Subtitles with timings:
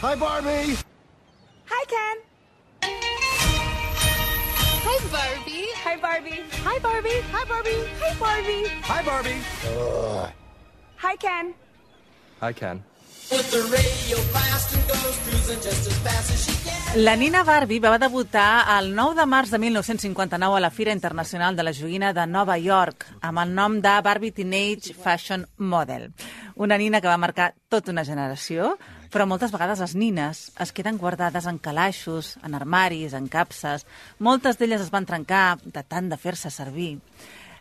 [0.00, 0.78] Hi, Barbie.
[1.66, 2.16] Hi, Ken.
[4.86, 5.64] Hi, Barbie.
[5.84, 6.44] Hi, Barbie.
[6.64, 7.16] Hi, Barbie.
[7.32, 7.80] Hi, Barbie.
[7.98, 8.62] Hi, Barbie.
[8.86, 9.40] Hi, Barbie.
[11.02, 11.54] Hi, Ken.
[12.40, 12.84] Hi, Ken.
[16.94, 21.56] La Nina Barbie va debutar el 9 de març de 1959 a la Fira Internacional
[21.56, 26.12] de la Joguina de Nova York amb el nom de Barbie Teenage Fashion Model.
[26.54, 28.78] Una nina que va marcar tota una generació,
[29.12, 33.86] però moltes vegades les nines es queden guardades en calaixos, en armaris, en capses.
[34.18, 36.98] Moltes d'elles es van trencar de tant de fer-se servir.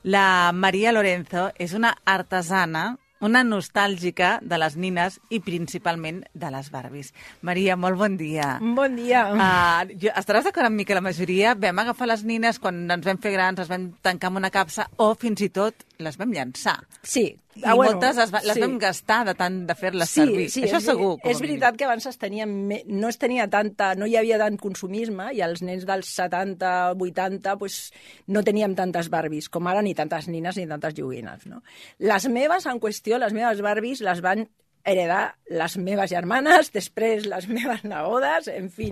[0.04, 6.70] La Maria Lorenzo és una artesana una nostàlgica de les nines i principalment de les
[6.74, 7.14] Barbies.
[7.42, 8.58] Maria, molt bon dia.
[8.62, 9.24] Bon dia.
[9.34, 13.06] Uh, jo, estaràs d'acord amb mi que la majoria vam agafar les nines quan ens
[13.06, 16.32] vam fer grans, les vam tancar en una capsa o fins i tot les vam
[16.34, 16.78] llançar.
[17.04, 17.38] Sí.
[17.58, 18.62] I Ah, bueno, moltes les, va, les sí.
[18.62, 20.50] vam gastar de tant de fer-les Sí, servir.
[20.54, 21.16] sí, Això és, segur.
[21.20, 24.38] com a És veritat que abans es tenia, no es tenia tanta, no hi havia
[24.38, 27.92] tant consumisme i els nens dels 70, 80, pues,
[28.28, 31.46] no teníem tantes Barbies com ara, ni tantes nines ni tantes joguines.
[31.48, 31.64] No?
[31.98, 34.48] Les meves, en qüestió, les meves Barbies les van
[34.88, 38.90] heredar les meves germanes, després les meves nebodes, en fi.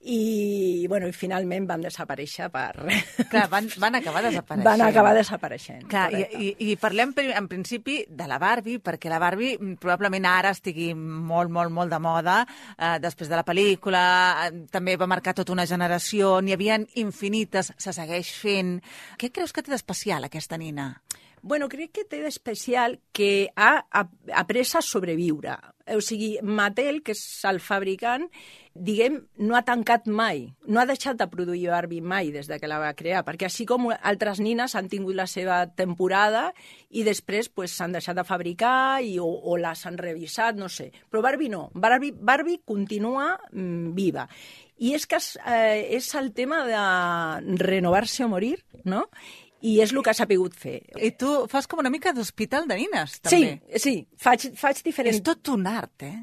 [0.00, 2.72] I, bueno, i finalment van desaparèixer per...
[3.30, 4.66] Clar, van, van acabar desapareixent.
[4.68, 5.84] Van acabar desapareixent.
[5.90, 6.42] Clar, i, correcte.
[6.44, 10.92] i, i parlem en principi de la Barbie, perquè la Barbie mm, probablement ara estigui
[10.96, 12.40] molt, molt, molt de moda,
[12.76, 14.04] eh, després de la pel·lícula,
[14.46, 18.78] eh, també va marcar tota una generació, n'hi havia infinites, se segueix fent.
[19.20, 20.92] Què creus que té d'especial aquesta nina?
[21.42, 25.54] Bueno, crec que té d'especial que ha ap- après a sobreviure.
[25.96, 28.28] O sigui, Mattel, que és el fabricant,
[28.74, 32.68] diguem, no ha tancat mai, no ha deixat de produir Barbie mai des de que
[32.70, 36.52] la va crear, perquè així com altres nines han tingut la seva temporada
[36.90, 40.92] i després pues, s'han deixat de fabricar i, o, o les han revisat, no sé.
[41.10, 44.28] Però Barbie no, Barbie, Barbie continua mm, viva.
[44.80, 49.08] I és que és, eh, és el tema de renovar-se o morir, no?
[49.62, 50.78] I és el que s'ha pogut fer.
[50.96, 53.78] I tu fas com una mica d'hospital de nines, Sí, també.
[53.78, 55.18] sí, faig, faig diferents...
[55.18, 56.14] És tot un art, eh?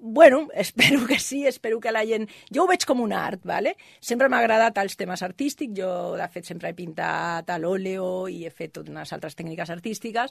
[0.00, 2.28] Bueno, espero que sí, espero que la gent...
[2.54, 3.76] Jo ho veig com un art, ¿vale?
[4.00, 8.44] Sempre m'ha agradat els temes artístics, jo de fet sempre he pintat a l'òleo i
[8.46, 10.30] he fet totes unes altres tècniques artístiques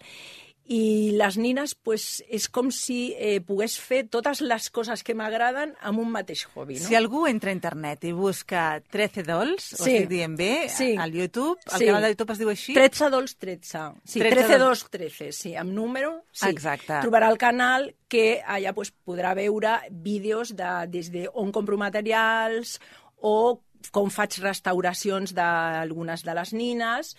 [0.66, 5.76] i les nines pues, és com si eh, pogués fer totes les coses que m'agraden
[5.86, 6.88] amb un mateix hobby, no?
[6.88, 9.92] Si algú entra a internet i busca 13 dolls, o Sí.
[9.94, 10.96] estic dient bé, Sí.
[10.98, 11.86] al YouTube, el Sí.
[11.86, 12.74] canal de YouTube es diu així?
[12.74, 13.84] 13 dols 13.
[14.06, 14.80] Sí, 13 13 dols.
[14.82, 16.24] dos 13, sí, amb número.
[16.32, 16.50] Sí.
[16.50, 16.94] Exacte.
[17.04, 22.80] Trobarà el canal que allà pues, podrà veure vídeos de, des de on compro materials
[23.18, 23.62] o
[23.92, 27.16] com faig restauracions d'algunes de les nines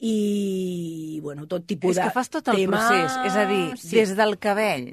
[0.00, 2.78] i, bueno, tot tipus És de que fas tot el tema...
[2.80, 3.94] procés, és a dir, sí.
[3.98, 4.90] des del cabell,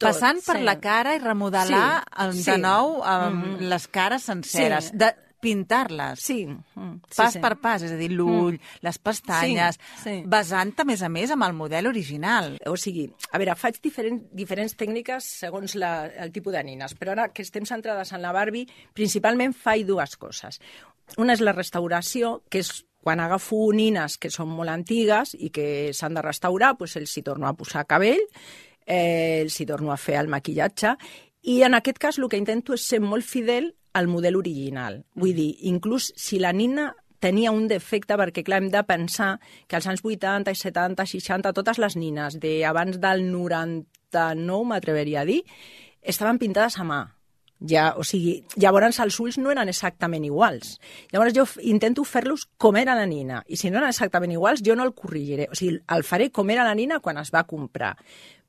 [0.00, 0.64] Tot, passant per sí.
[0.64, 2.60] la cara i remodelar Sí, el- de sí.
[2.62, 3.68] nou amb Mhm.
[3.72, 4.96] les cares senceres, Sí.
[4.96, 6.20] de pintar-les.
[6.20, 6.44] Sí.
[6.46, 7.40] mm, sí, Pas sí.
[7.42, 10.14] per pas, és a dir, l'ull, les pestanyes, Sí, sí.
[10.26, 12.58] basant a més a més amb el model original.
[12.66, 17.12] O sigui, a veure, faig diferent, diferents tècniques segons la, el tipus de nines, però
[17.16, 20.60] ara que estem centrades en la Barbie, principalment faig dues coses.
[21.18, 25.90] Una és la restauració, que és quan agafo nines que són molt antigues i que
[25.96, 28.20] s'han de restaurar, doncs els hi torno a posar cabell,
[28.86, 30.94] eh, els hi torno a fer el maquillatge,
[31.42, 35.04] i en aquest cas el que intento és ser molt fidel al model original.
[35.14, 36.90] Vull dir, inclús si la nina
[37.20, 39.34] tenia un defecte, perquè clar, hem de pensar
[39.68, 45.42] que als anys 80, 70, 60, totes les nines d'abans del 99, m'atreveria a dir,
[46.00, 47.02] estaven pintades a mà.
[47.60, 50.78] Ja, o sigui, llavors els ulls no eren exactament iguals.
[51.12, 53.42] Llavors jo intento fer-los com era la nina.
[53.52, 55.50] I si no eren exactament iguals, jo no el corregiré.
[55.52, 57.98] O sigui, el faré com era la nina quan es va comprar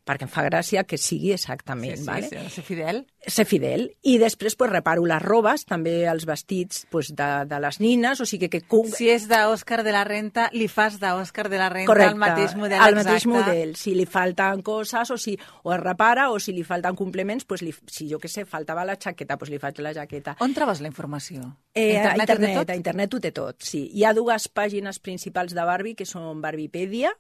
[0.08, 1.98] perquè em fa gràcia que sigui exactament.
[1.98, 2.30] sí, sí, vale?
[2.30, 3.06] sí, ser fidel.
[3.28, 7.80] ser fidel i després pues, reparo les robes, també els vestits pues, de, de les
[7.80, 8.64] nines, o sigui que...
[8.96, 12.56] Si és d'Òscar de la Renta, li fas d'Òscar de la Renta Correcte, el mateix
[12.58, 13.04] model el exacte.
[13.04, 13.76] mateix model.
[13.78, 17.62] Si li falten coses o si o es repara o si li falten complements, pues
[17.62, 20.36] li, si jo que sé, faltava la jaqueta, pues li faig la jaqueta.
[20.42, 21.46] On trobes la informació?
[21.74, 22.74] Eh, a ho té internet, tot?
[22.74, 23.86] a internet ho té tot, sí.
[23.94, 27.14] Hi ha dues pàgines principals de Barbie, que són Barbiepedia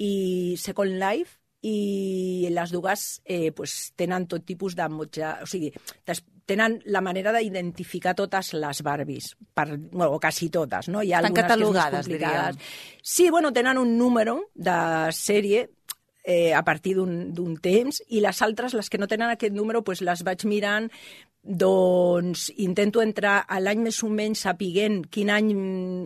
[0.00, 5.38] i Second Life, i les dues eh, pues, tenen tot tipus de motja...
[5.44, 5.72] O sigui,
[6.44, 11.00] tenen la manera d'identificar totes les Barbies, per, bueno, o quasi totes, no?
[11.00, 12.58] Hi ha Estan catalogades, diríem.
[13.00, 14.76] Sí, bueno, tenen un número de
[15.16, 15.70] sèrie
[16.24, 20.04] eh, a partir d'un temps i les altres, les que no tenen aquest número, pues
[20.04, 20.90] les vaig mirant
[21.44, 25.50] doncs intento entrar a l'any més o menys sapiguent quin any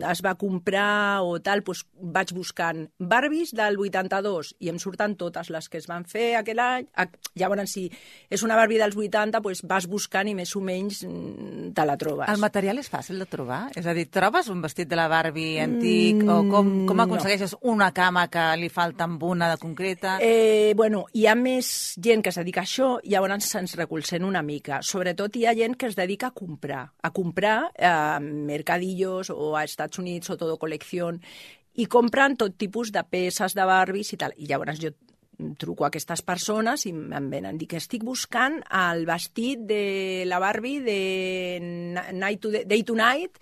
[0.03, 5.49] es va comprar o tal, doncs vaig buscant Barbies del 82 i em surten totes
[5.49, 6.89] les que es van fer aquell any.
[7.39, 7.85] Llavors, si
[8.29, 11.95] és una Barbie dels 80, doncs vas buscant i més o menys mm, te la
[11.99, 12.27] trobes.
[12.27, 13.61] El material és fàcil de trobar?
[13.79, 17.55] És a dir, trobes un vestit de la Barbie antic mm, o com, com aconsegueixes
[17.55, 17.75] no.
[17.75, 20.17] una cama que li falta amb una de concreta?
[20.19, 24.43] Eh, bueno, hi ha més gent que es dedica a això, llavors se'ns recolzen una
[24.43, 24.81] mica.
[24.83, 29.29] Sobretot sobretot hi ha gent que es dedica a comprar, a comprar a eh, mercadillos
[29.29, 31.21] o a Estats Units o todo colección
[31.75, 34.33] i compren tot tipus de peces de Barbies i tal.
[34.37, 34.91] I llavors jo
[35.57, 37.57] truco a aquestes persones i em venen.
[37.57, 41.59] Dic que estic buscant el vestit de la Barbie de
[42.13, 43.37] Night to Day to Night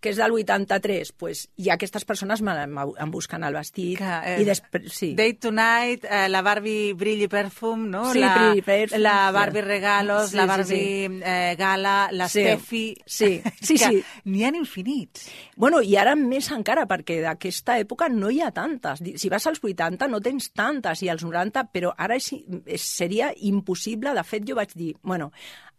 [0.00, 3.98] que és del 83, pues, i aquestes persones em busquen el vestit.
[4.00, 5.12] Que, eh, i després, sí.
[5.14, 8.12] Day to Night, eh, la Barbie Brilli Perfume, no?
[8.12, 9.02] Sí, la, Brilli Perfume.
[9.04, 11.20] La Barbie Regalos, sí, la Barbie sí, sí.
[11.24, 12.40] Eh, Gala, la sí.
[12.40, 12.96] Steffi...
[13.04, 14.02] Sí, sí, sí.
[14.24, 15.28] N'hi ha infinits.
[15.56, 19.02] Bueno, i ara més encara, perquè d'aquesta època no hi ha tantes.
[19.20, 22.32] Si vas als 80 no tens tantes, i als 90, però ara és,
[22.64, 24.14] és, seria impossible.
[24.16, 25.30] De fet, jo vaig dir, bueno,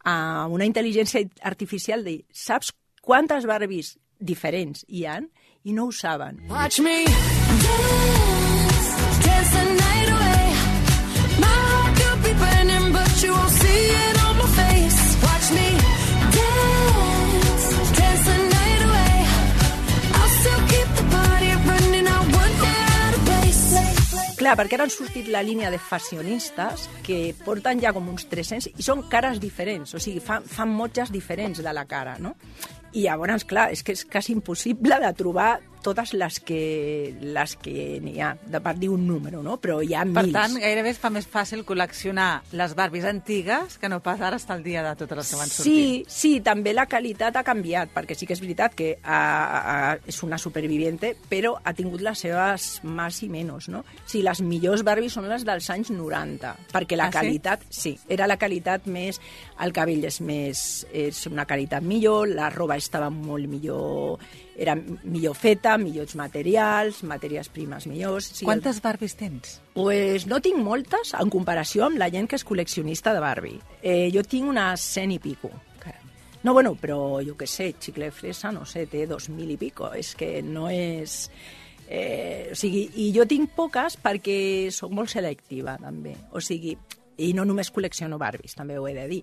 [0.06, 2.72] a una intel·ligència artificial de saps
[3.02, 5.30] quantes Barbies diferents hi han
[5.64, 6.40] i no ho saben.
[6.50, 8.88] Watch me dance,
[9.26, 10.46] dance the night away.
[11.44, 15.02] My heart could be burning, but you won't see it on my face.
[15.26, 15.68] Watch me
[16.38, 17.66] dance,
[18.00, 19.16] dance the night away.
[20.18, 23.64] I'll still keep the party running, I won't get out of place.
[24.42, 28.74] Clar, perquè ara han sortit la línia de fashionistes que porten ja com uns 300
[28.74, 32.34] i són cares diferents, o sigui, fan, fan motges diferents de la cara, no?
[32.92, 35.52] I llavors, clar, és que és quasi impossible de trobar
[35.84, 36.62] totes les que,
[37.22, 39.58] les que n'hi ha, de part d'un número, no?
[39.62, 40.32] Però hi ha per mils.
[40.32, 44.40] Per tant, gairebé es fa més fàcil col·leccionar les Barbies antigues que no pas ara
[44.40, 45.74] està el dia de totes les que van sortir.
[45.74, 49.78] Sí, sí, també la qualitat ha canviat, perquè sí que és veritat que a, a,
[50.08, 53.84] és una superviviente, però ha tingut les seves més i menys, no?
[54.06, 57.96] Sí, les millors Barbies són les dels anys 90, perquè la ah, qualitat, sí?
[57.96, 59.22] sí, era la qualitat més...
[59.62, 60.62] El cabell és més...
[60.90, 64.18] és una qualitat millor, la roba estava molt millor
[64.62, 68.32] era millor feta, millors materials, matèries primes millors...
[68.36, 68.84] Sí, Quantes el...
[68.84, 69.60] Barbies tens?
[69.76, 73.60] Pues no tinc moltes en comparació amb la gent que és col·leccionista de Barbie.
[73.82, 75.52] Eh, jo tinc unes 100 i pico.
[76.44, 79.92] No, bueno, però jo què sé, Xicle Fresa, no sé, té dos mil i pico.
[79.94, 81.28] És que no és...
[81.92, 86.16] Eh, o sigui, i jo tinc poques perquè sóc molt selectiva, també.
[86.32, 86.74] O sigui,
[87.22, 89.22] i no només col·lecciono Barbies, també ho he de dir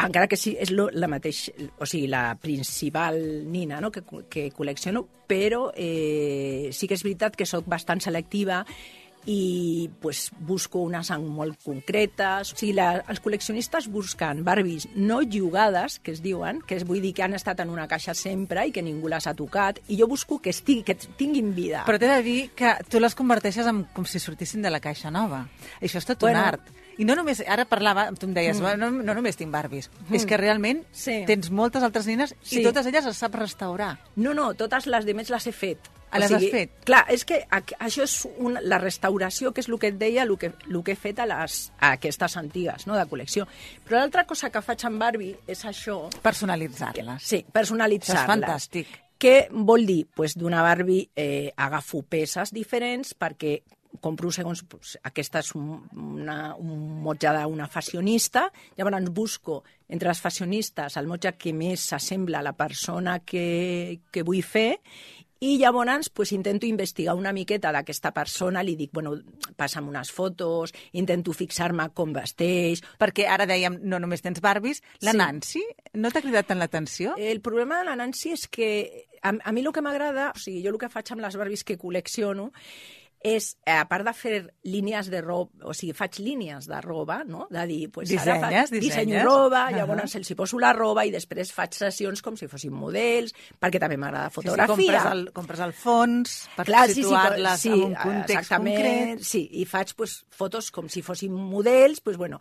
[0.00, 1.48] encara que sí, és la mateix,
[1.80, 3.90] o sigui, la principal nina no?
[3.92, 8.64] que, que col·lecciono, però eh, sí que és veritat que sóc bastant selectiva
[9.26, 12.52] i pues, busco unes molt concretes.
[12.54, 17.02] O sigui, la, els col·leccionistes busquen Barbies no jugades, que es diuen, que és, vull
[17.02, 19.98] dir que han estat en una caixa sempre i que ningú les ha tocat, i
[20.00, 21.84] jo busco que, estigui, que tinguin vida.
[21.88, 25.12] Però t'he de dir que tu les converteixes en, com si sortissin de la caixa
[25.12, 25.44] nova.
[25.80, 26.76] Això és tot bueno, un art.
[27.00, 28.76] I no només, ara parlava, tu em deies, mm.
[28.80, 30.18] no, no només tinc Barbies, mm.
[30.18, 31.22] és que realment sí.
[31.28, 32.60] tens moltes altres nines sí.
[32.60, 33.94] i totes elles les saps restaurar.
[34.16, 35.88] No, no, totes les de més les he fet.
[36.10, 36.72] A les o sigui, has fet?
[36.88, 40.36] Clar, és que això és un, la restauració, que és el que et deia, el
[40.40, 43.46] que, el que he fet a, les, a aquestes antigues, no?, de col·lecció.
[43.86, 46.02] Però l'altra cosa que faig amb Barbie és això...
[46.24, 47.26] Personalitzar-les.
[47.26, 48.24] Sí, personalitzar-les.
[48.24, 48.96] És fantàstic.
[49.20, 50.06] Què vol dir?
[50.16, 53.58] Pues d'una Barbie eh, agafo peces diferents perquè
[54.00, 58.46] compro segons pues, aquesta és una, un motge d'una fashionista,
[58.78, 64.22] llavors busco entre les fashionistes el motge que més s'assembla a la persona que, que
[64.22, 64.78] vull fer
[65.40, 69.14] i llavors pues, intento investigar una miqueta d'aquesta persona, li dic, bueno,
[69.56, 72.84] passa'm unes fotos, intento fixar-me com vesteix...
[73.00, 75.18] Perquè ara dèiem, no només tens Barbies, la sí.
[75.18, 75.62] Nancy,
[75.96, 77.14] no t'ha cridat tant l'atenció?
[77.16, 78.70] El problema de la Nancy és que
[79.22, 81.64] a, a mi el que m'agrada, o sigui, jo el que faig amb les Barbies
[81.64, 82.50] que col·lecciono
[83.20, 87.20] és, eh, a part de fer línies de roba, o sigui, faig línies de roba,
[87.28, 87.46] no?
[87.52, 89.76] De dir, pues, dissenyes, ara faig, dissenyo roba, uh -huh.
[89.76, 93.78] llavors els hi poso la roba i després faig sessions com si fossin models, perquè
[93.78, 94.74] també m'agrada fotografia.
[94.74, 99.20] Sí, sí, compres, el, compres el fons per situar-les sí, sí, en un context concret.
[99.20, 102.40] Sí, i faig pues, fotos com si fossin models, pues, bueno,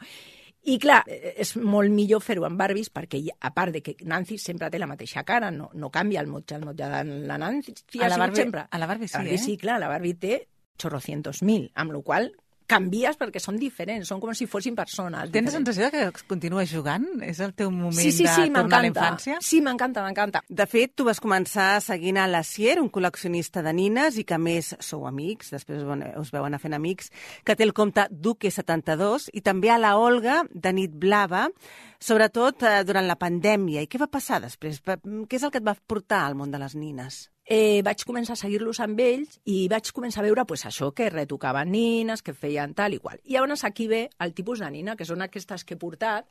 [0.63, 4.69] i clar, és molt millor fer-ho amb Barbies perquè, a part de que Nancy sempre
[4.69, 8.09] té la mateixa cara, no, no canvia el motge, el motge de la Nancy a
[8.09, 8.65] la Barbie, sempre.
[8.69, 9.38] A la Barbie sí, Barbie, eh?
[9.38, 10.48] Sí, clar, la Barbie té
[10.79, 12.31] chorrocientos mil, amb la qual
[12.69, 15.31] canvies perquè són diferents, són com si fossin persones.
[15.33, 17.07] Tens la sensació de que continues jugant?
[17.25, 19.39] És el teu moment Sí, sí, de sí, tornar a la infància?
[19.45, 20.43] Sí, m'encanta, m'encanta.
[20.48, 24.38] De fet, tu vas començar seguint a la Sier, un col·leccionista de nines i que
[24.38, 27.09] a més sou amics, després bueno, us veuen a fent amics,
[27.43, 31.48] que té el compte Duque72 i també a la Olga de Nit Blava,
[32.00, 33.81] sobretot eh, durant la pandèmia.
[33.81, 34.81] I què va passar després?
[34.86, 37.25] Què és el que et va portar al món de les nines?
[37.49, 41.09] Eh, vaig començar a seguir-los amb ells i vaig començar a veure pues, això, que
[41.09, 43.17] retocaven nines, que feien tal i qual.
[43.25, 46.27] I llavors aquí ve el tipus de nina, que són aquestes que he portat,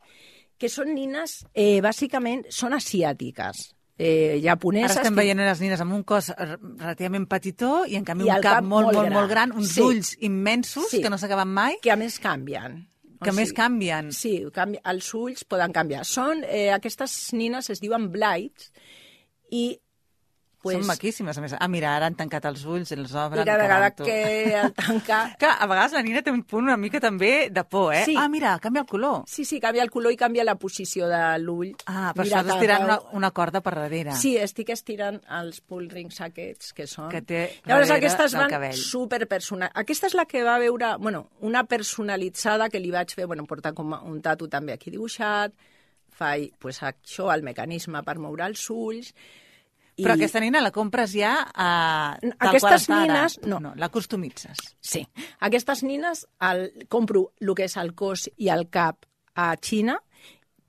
[0.59, 3.75] que són nines, eh, bàsicament, són asiàtiques.
[3.99, 4.93] Eh, japoneses...
[4.95, 5.25] Ara estem que...
[5.25, 8.69] veient les nines amb un cos relativament petitó i en canvi I un cap, cap
[8.71, 9.17] molt, molt molt, gran.
[9.19, 9.83] molt gran, uns Sí.
[9.83, 11.03] ulls immensos Sí.
[11.03, 12.85] que no s'acaben mai, que a més canvien.
[13.21, 14.13] que a més canvien.
[14.15, 16.05] Sí, canvi, els ulls poden canviar.
[16.07, 18.71] Són, eh, aquestes nines es diuen blights
[19.51, 19.81] i
[20.69, 21.55] pues, Són maquíssimes, a més.
[21.59, 23.43] Ah, mira, ara han tancat els ulls, els obren...
[23.43, 24.19] i cada vegada que
[24.61, 25.19] el tanca...
[25.41, 28.05] Que a vegades la nina té un punt una mica també de por, eh?
[28.07, 28.15] Sí.
[28.19, 29.23] Ah, mira, canvia el color.
[29.27, 31.73] Sí, sí, canvia el color i canvia la posició de l'ull.
[31.87, 34.13] Ah, per Mira, això cada- una, una corda per darrere.
[34.19, 37.09] Sí, estic estirant els pull rings aquests, que són...
[37.13, 38.77] Que té Llavors, aquestes van cabell.
[38.77, 39.73] superpersonal...
[39.75, 43.75] Aquesta és la que va veure, bueno, una personalitzada que li vaig fer, bueno, portar
[43.75, 45.53] com un tatu també aquí dibuixat,
[46.19, 49.13] faig pues, això, el mecanisme per moure els ulls...
[49.99, 51.69] Però aquesta nina la compres ja a...
[52.21, 53.01] tal qual Aquestes ara.
[53.03, 53.59] nines, no.
[53.63, 53.75] no.
[53.77, 54.61] La customitzes.
[54.81, 55.03] Sí.
[55.41, 59.99] Aquestes nines el, compro el que és el cos i el cap a Xina,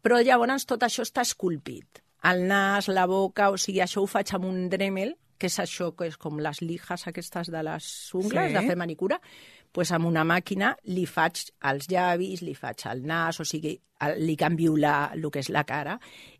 [0.01, 2.03] però llavors tot això està esculpit.
[2.29, 5.93] El nas, la boca, o sigui, això ho faig amb un Dremel, que és això
[5.95, 8.57] que és com les lijas aquestes de les ungles, sí.
[8.57, 9.21] de fer manicura,
[9.71, 13.75] pues amb una màquina li faig els llavis, li faig el nas, o sigui,
[14.17, 15.97] li canvio la, el que és la cara,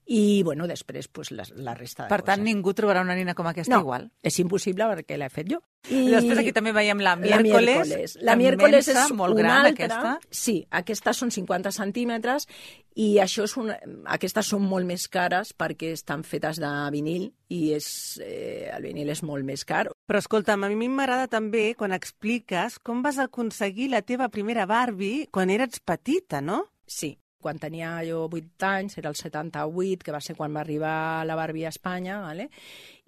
[0.09, 2.45] i, bueno, després, pues, la, la resta de Per tant, coses.
[2.47, 4.07] ningú trobarà una nina com aquesta no, igual.
[4.25, 5.59] és impossible perquè l'he fet jo.
[5.93, 7.61] I després aquí també veiem la miércoles.
[7.61, 8.15] miércoles.
[8.25, 9.85] La miércoles és molt una gran, altra.
[9.85, 10.33] aquesta.
[10.33, 12.47] Sí, aquestes són 50 centímetres
[12.95, 13.77] i això és una...
[14.09, 19.13] aquestes són molt més cares perquè estan fetes de vinil i és, eh, el vinil
[19.13, 19.85] és molt més car.
[20.09, 25.27] Però escolta'm, a mi m'agrada també quan expliques com vas aconseguir la teva primera Barbie
[25.31, 26.63] quan eres petita, no?
[26.87, 31.25] Sí, quan tenia jo 8 anys, era el 78, que va ser quan va arribar
[31.25, 32.49] la Barbie a Espanya, ¿vale?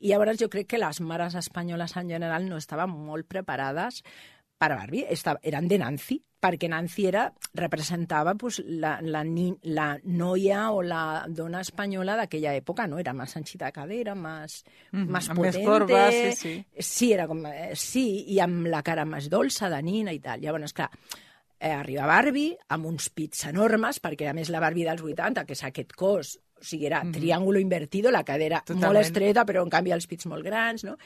[0.02, 4.02] i llavors jo crec que les mares espanyoles en general no estaven molt preparades
[4.62, 7.24] per a Barbie, Estava, eren de Nancy, perquè Nancy era,
[7.58, 13.00] representava pues, la, la, ni, la noia o la dona espanyola d'aquella època, no?
[13.02, 14.60] Era més anchita de cadera, més,
[14.94, 15.66] més amb més potente.
[15.66, 16.54] corba, sí, sí.
[16.78, 20.42] Sí, era com, eh, sí, i amb la cara més dolça de nina i tal.
[20.46, 20.92] Llavors, clar,
[21.58, 25.58] eh, arriba Barbie amb uns pits enormes, perquè a més la Barbie dels 80, que
[25.58, 28.86] és aquest cos, o sigui, era triàngulo invertido, la cadera Totalment.
[28.86, 30.98] molt estreta, però en canvi els pits molt grans, no?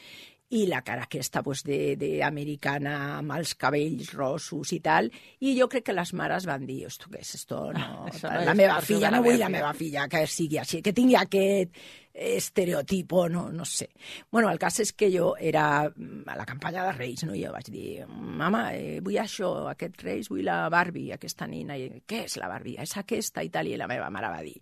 [0.53, 5.09] I la cara aquesta pues, de, de americana amb els cabells rossos i tal.
[5.41, 8.05] I jo crec que les mares van dir, esto què és, esto no...
[8.11, 10.93] Això no la és meva filla, no vull la meva filla que sigui així, que
[10.93, 11.79] tingui aquest
[12.15, 13.89] estereotipo, no, no sé.
[14.31, 17.35] Bueno, el cas és que jo era mm, a la campanya de Reis, no?
[17.35, 21.75] I jo vaig dir, mama, eh, vull això, aquest Reis, vull la Barbie, aquesta nina.
[21.75, 22.79] I, què és la Barbie?
[22.81, 23.67] És aquesta i tal.
[23.67, 24.55] I la meva mare va dir,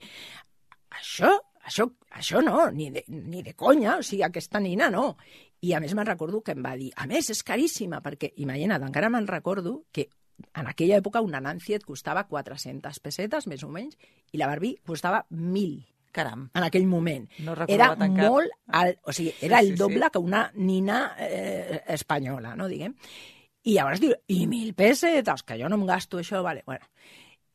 [0.97, 1.35] això,
[1.67, 1.87] això,
[2.17, 5.11] això no, ni de, ni de conya, o sigui, aquesta nina no.
[5.63, 8.83] I a més me'n recordo que em va dir, a més, és caríssima, perquè, imagina't,
[8.83, 10.09] encara me'n recordo que
[10.59, 13.95] en aquella època una Nancy et costava 400 pessetes, més o menys,
[14.33, 16.43] i la Barbie costava 1.000 Caram.
[16.53, 17.23] en aquell moment.
[17.41, 20.11] No era molt alt, o sigui, era Sí, el sí, doble sí.
[20.13, 22.93] que una nina eh, espanyola, no, diguem.
[23.63, 26.85] I llavors diu, i mil pessetes, que jo no em gasto això, vale, bueno.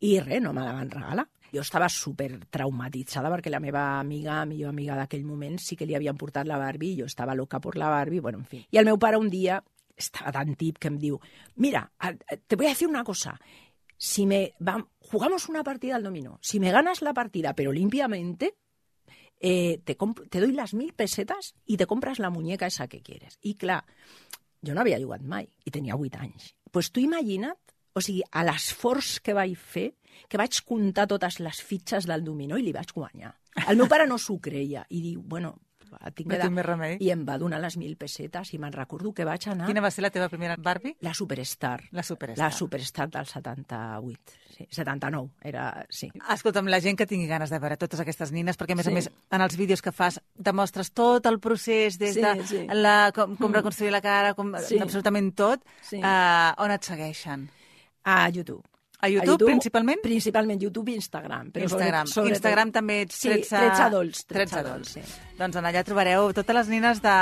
[0.01, 1.27] I res, no me la van regalar.
[1.53, 5.95] Jo estava super traumatitzada perquè la meva amiga, millor amiga d'aquell moment, sí que li
[5.97, 8.67] havien portat la Barbie, i jo estava loca por la Barbie, bueno, en fi.
[8.71, 9.63] I el meu pare un dia
[9.97, 11.19] estava tan tip que em diu,
[11.57, 11.91] mira,
[12.47, 13.39] te voy a decir una cosa,
[13.97, 18.55] si me va- jugamos una partida al dominó, si me ganas la partida pero limpiamente,
[19.41, 19.97] eh, te,
[20.31, 23.39] te doy las mil pesetas y te compras la muñeca esa que quieres.
[23.43, 23.85] I clar,
[24.63, 26.53] jo no havia jugat mai i tenia 8 anys.
[26.53, 27.59] Doncs pues tu imagina't,
[27.99, 29.91] o sigui, a l'esforç que vaig fer,
[30.29, 33.35] que vaig comptar totes les fitxes del dominó i li vaig guanyar.
[33.69, 35.57] El meu pare no s'ho creia i diu, bueno,
[36.15, 36.97] tinc No tinc més remei.
[37.01, 39.67] I em va donar les mil pessetes i me'n recordo que vaig anar...
[39.71, 40.93] Quina va ser la teva primera Barbie?
[41.01, 41.79] La Superstar.
[41.97, 42.43] La Superstar.
[42.45, 44.35] La Superstar del 78.
[44.55, 45.87] Sí, 79, era...
[45.89, 46.11] Sí.
[46.35, 48.93] Escolta'm, la gent que tingui ganes de veure totes aquestes nines, perquè a més Sí.
[48.93, 52.67] a més en els vídeos que fas demostres tot el procés des Sí, de sí.
[52.69, 54.79] la, com, com reconstruir la cara, com, Sí.
[54.79, 56.03] absolutament tot, Sí.
[56.05, 57.49] uh, on et segueixen?
[58.09, 58.63] A YouTube.
[59.01, 60.01] A YouTube, principalment?
[60.03, 61.51] Principalment YouTube i Instagram.
[61.55, 62.07] Instagram.
[62.11, 64.25] sobretot- Instagram també ets Sí, 13 13 adults.
[64.27, 64.97] 13 13 adults.
[64.97, 65.28] adults, sí.
[65.39, 67.13] Doncs en allà trobareu totes les nines de,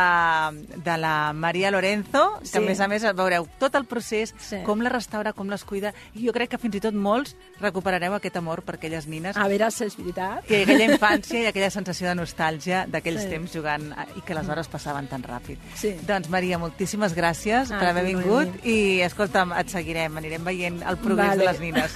[0.83, 2.57] de la Maria Lorenzo, que Sí.
[2.59, 4.63] a més a més veureu tot el procés, Sí.
[4.65, 8.15] com la restaura, com les cuida, i jo crec que fins i tot molts recuperareu
[8.17, 10.49] aquest amor per aquelles nines A veure si és veritat.
[10.51, 13.29] i aquella infància i aquella sensació de nostàlgia d'aquells Sí.
[13.29, 15.59] temps jugant eh, i que les hores passaven tan ràpid.
[15.75, 15.95] Sí.
[16.07, 20.97] Doncs, Maria, moltíssimes gràcies Ah, per haver vingut i, escolta'm, et seguirem, anirem veient el
[20.97, 21.45] progrés Vale.
[21.45, 21.93] de les nines.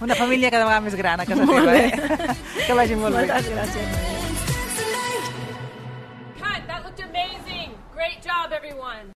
[0.00, 2.36] Una família cada vegada més gran a casa Molt teva, eh?
[2.66, 3.26] Que vagi molt bé.
[3.26, 4.13] Moltes gràcies.
[8.04, 9.12] Great job, everyone.